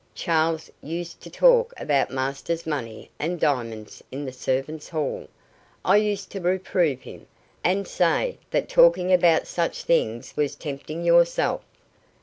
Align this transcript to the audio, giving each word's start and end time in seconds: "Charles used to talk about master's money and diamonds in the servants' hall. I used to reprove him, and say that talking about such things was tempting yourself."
"Charles 0.15 0.71
used 0.81 1.21
to 1.21 1.29
talk 1.29 1.75
about 1.77 2.09
master's 2.09 2.65
money 2.65 3.11
and 3.19 3.39
diamonds 3.39 4.03
in 4.11 4.25
the 4.25 4.33
servants' 4.33 4.89
hall. 4.89 5.27
I 5.85 5.97
used 5.97 6.31
to 6.31 6.41
reprove 6.41 7.01
him, 7.01 7.27
and 7.63 7.87
say 7.87 8.39
that 8.49 8.67
talking 8.67 9.13
about 9.13 9.45
such 9.45 9.83
things 9.83 10.35
was 10.35 10.55
tempting 10.55 11.03
yourself." 11.05 11.61